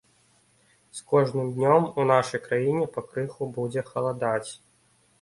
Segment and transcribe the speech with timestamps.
[0.99, 4.51] З кожным днём у нашай краіне пакрыху будзе халадаць.